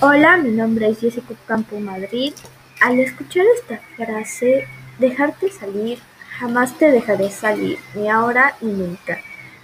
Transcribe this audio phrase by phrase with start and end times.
[0.00, 2.32] Hola, mi nombre es Jessica Campo Madrid.
[2.80, 4.68] Al escuchar esta frase,
[5.00, 5.98] dejarte salir,
[6.38, 9.18] jamás te dejaré salir, ni ahora ni nunca.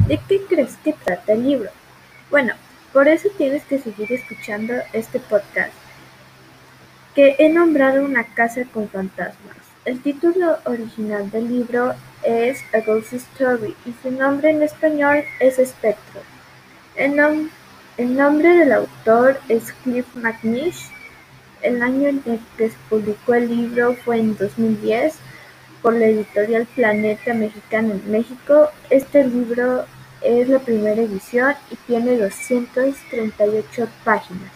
[0.08, 1.70] ¿De qué crees que trata el libro?
[2.32, 2.54] Bueno,
[2.92, 5.72] por eso tienes que seguir escuchando este podcast,
[7.14, 9.56] que he nombrado Una casa con fantasmas.
[9.84, 11.94] El título original del libro
[12.24, 16.22] es A Ghost Story y su nombre en español es Espectro.
[16.96, 17.52] El, nombre
[17.96, 20.90] del autor es Cliff McNish.
[21.62, 25.14] El año en el que se publicó el libro fue en 2010
[25.80, 28.70] por la editorial Planeta Mexicana en México.
[28.90, 29.84] Este libro
[30.22, 34.50] es la primera edición y tiene 238 páginas.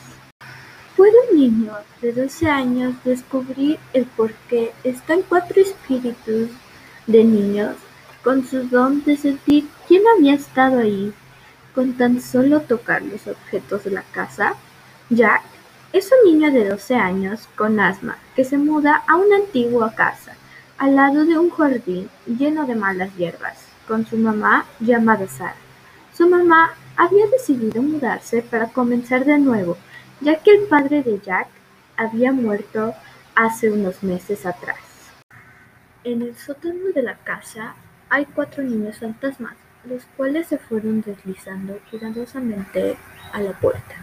[0.97, 6.51] Puede un niño de 12 años descubrir el por qué están cuatro espíritus
[7.07, 7.77] de niños
[8.25, 11.15] con su don de sentir quién había estado ahí
[11.79, 14.55] con tan solo tocar los objetos de la casa?
[15.11, 15.43] Jack
[15.93, 20.33] es un niño de 12 años con asma que se muda a una antigua casa
[20.77, 25.55] al lado de un jardín lleno de malas hierbas con su mamá llamada Sara.
[26.13, 29.77] Su mamá había decidido mudarse para comenzar de nuevo,
[30.21, 31.47] ya que el padre de Jack
[31.97, 32.93] había muerto
[33.37, 34.81] hace unos meses atrás.
[36.03, 37.77] En el sótano de la casa
[38.11, 39.55] hay cuatro niños fantasmas,
[39.89, 42.97] los cuales se fueron deslizando cuidadosamente
[43.33, 43.97] a la puerta,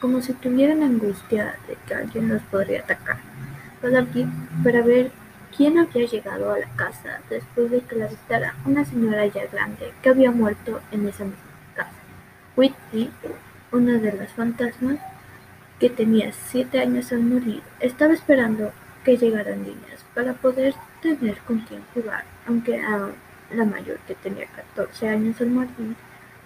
[0.00, 3.18] como si tuvieran angustia de que alguien los podría atacar,
[3.80, 5.10] para, ver
[5.56, 9.92] quién había llegado a la casa después de que la habitara una señora ya grande
[10.02, 11.38] que había muerto en esa misma
[11.74, 11.92] casa.
[12.56, 13.10] Whitney,
[13.72, 14.98] una de las fantasmas,
[15.78, 18.72] que tenía siete años al morir, estaba esperando
[19.04, 23.10] que llegaran niñas para poder tener con quien jugar, aunque a
[23.50, 25.96] la mayor, que tenía catorce años al morir,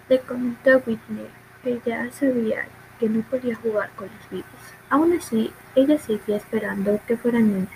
[0.09, 1.29] le comentó a Whitney
[1.63, 2.67] que ya sabía
[2.99, 4.47] que no podía jugar con los vivos.
[4.91, 7.71] Aún así, ella seguía esperando que fueran niños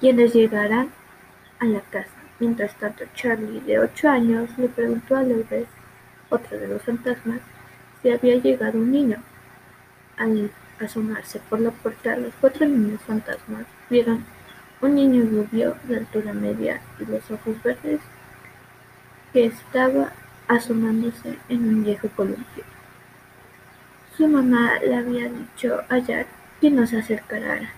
[0.00, 0.90] quienes llegaran
[1.60, 2.10] a la casa.
[2.40, 5.68] Mientras tanto, Charlie, de ocho años, le preguntó a Lourdes,
[6.28, 7.40] otro de los fantasmas,
[8.02, 9.18] si había llegado un niño.
[10.16, 10.50] Al
[10.80, 14.24] asomarse por la puerta, los cuatro niños fantasmas vieron
[14.80, 18.00] un niño rubio de altura media y los ojos verdes
[19.34, 20.12] que estaba
[20.46, 22.64] asomándose en un viejo columpio.
[24.16, 26.28] Su mamá le había dicho a Jack
[26.60, 27.68] que no se acercara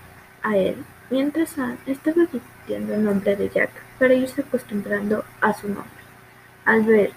[0.43, 0.75] a él,
[1.09, 5.89] mientras Anne estaba repitiendo el nombre de Jack para irse acostumbrando a su nombre.
[6.63, 7.11] Al ver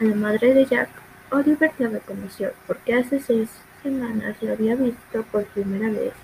[0.00, 0.88] a la madre de Jack,
[1.30, 3.50] Oliver la reconoció porque hace seis
[3.82, 6.14] semanas lo había visto por primera vez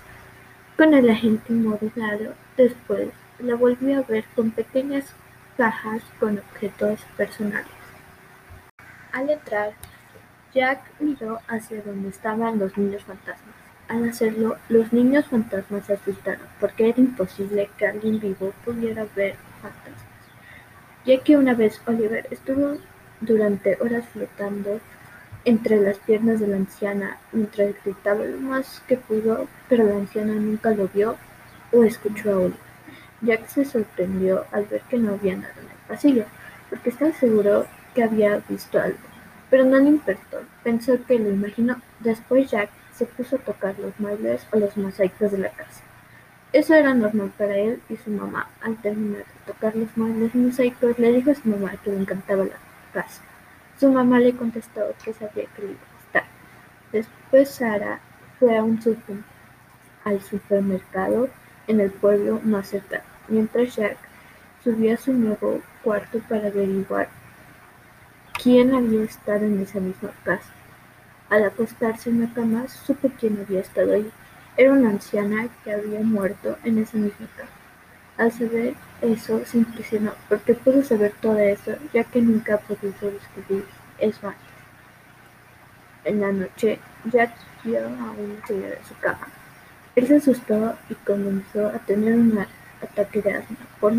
[0.75, 2.33] con el agente inmovilado.
[2.57, 5.05] Después la volvió a ver con pequeñas
[5.57, 7.67] cajas con objetos personales.
[9.11, 9.73] Al entrar,
[10.53, 13.55] Jack miró hacia donde estaban los niños fantasmas.
[13.87, 19.35] Al hacerlo, los niños fantasmas se asustaron, porque era imposible que alguien vivo pudiera ver
[19.61, 20.05] fantasmas,
[21.05, 22.77] ya que una vez Oliver estuvo
[23.21, 24.79] durante horas flotando
[25.45, 30.33] entre las piernas de la anciana mientras gritaba lo más que pudo, pero la anciana
[30.33, 31.17] nunca lo vio
[31.71, 32.72] o escuchó a Oliver.
[33.23, 36.25] Jack se sorprendió al ver que no había nada en el pasillo,
[36.69, 38.97] porque estaba seguro que había visto algo,
[39.49, 41.81] pero no le importó, pensó que lo imaginó.
[42.01, 45.81] Después Jack se puso a tocar los muebles o los mosaicos de la casa.
[46.51, 48.49] Eso era normal para él y su mamá.
[48.61, 52.43] Al terminar de tocar los muebles mosaicos, le dijo a su mamá que le encantaba
[52.43, 52.57] la
[52.93, 53.21] casa.
[53.79, 56.23] Su mamá le contestó que sabía que le iba.
[56.91, 57.99] Después Sara
[58.37, 58.79] fue a un
[60.03, 61.29] al supermercado
[61.67, 63.97] en el pueblo más cercano mientras Jack
[64.63, 67.09] subía a su nuevo cuarto para averiguar
[68.41, 70.51] quién había estado en esa misma casa.
[71.29, 74.11] Al acostarse en la cama, supo quién había estado ahí.
[74.55, 77.51] Era una anciana que había muerto en esa misma casa.
[78.17, 83.11] Al saber eso, se impresionó, porque pudo saber todo eso, ya que nunca ha podido
[83.11, 83.65] descubrir
[83.97, 84.53] eso antes.
[86.05, 87.31] En la noche, Jack
[87.63, 89.27] vio a una señora en su cama.
[89.95, 92.47] Él se asustó y comenzó a tener una
[92.83, 93.93] ataque de asma por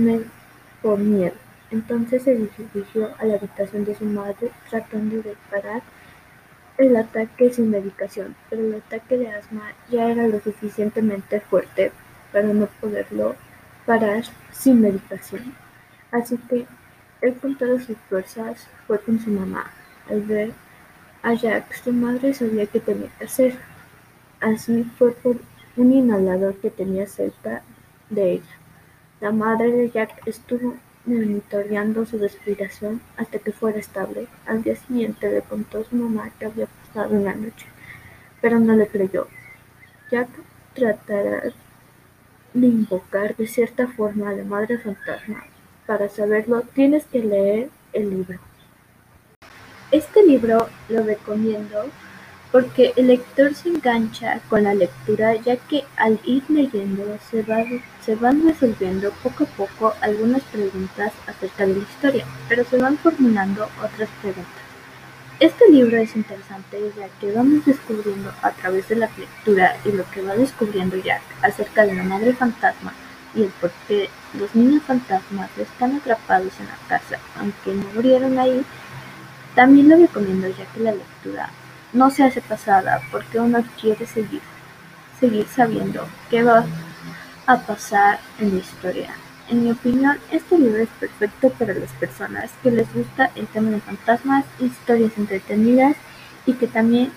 [0.99, 1.35] miedo,
[1.71, 5.83] entonces se dirigió a la habitación de su madre tratando de parar
[6.79, 11.93] el ataque sin medicación, pero el ataque de asma ya era lo suficientemente fuerte
[12.33, 13.37] para no poderlo
[13.87, 15.55] parar sin medicación.
[16.11, 16.67] Así que
[17.21, 19.71] él con todas sus fuerzas fue con su mamá.
[20.11, 20.53] Al ver
[21.23, 23.59] a Jack, su madre sabía que tenía que hacer.
[24.41, 25.37] Así fue por
[25.77, 27.63] un inhalador que tenía cerca
[28.11, 28.64] de ella.
[29.21, 30.75] La madre de Jack estuvo
[31.07, 34.27] monitoreando su respiración hasta que fuera estable.
[34.47, 37.67] Al día siguiente le contó a su mamá que había pasado una noche,
[38.41, 39.29] pero no le creyó.
[40.11, 40.27] que
[40.75, 41.53] tratará
[42.53, 45.45] de invocar de cierta forma a la Madre Fantasma.
[45.87, 48.39] Para saberlo tienes que leer el libro.
[49.91, 51.85] Este libro lo recomiendo
[52.55, 58.47] porque el lector se engancha con la lectura ya que al ir leyendo se, van
[58.47, 64.09] resolviendo poco a poco algunas preguntas acerca de la historia, pero se van formulando otras
[64.23, 64.63] preguntas.
[65.41, 70.09] Este libro es interesante ya que vamos descubriendo a través de la lectura y lo
[70.13, 72.95] que va descubriendo Jack acerca de la madre fantasma
[73.35, 74.09] y el por qué
[74.39, 78.65] los niños fantasmas están atrapados en la casa, aunque no murieron ahí.
[79.57, 81.51] También lo recomiendo ya que la lectura
[81.95, 84.43] no se hace pasada porque uno quiere seguir,
[85.19, 86.65] seguir sabiendo qué va
[87.47, 89.15] a pasar en la historia.
[89.49, 93.71] En mi opinión, este libro es perfecto para las personas que les gusta el tema
[93.71, 95.97] de fantasmas, historias entretenidas
[96.47, 97.13] y que también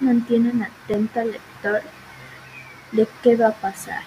[0.00, 1.82] mantienen atento al lector
[2.92, 4.02] de qué va a pasar.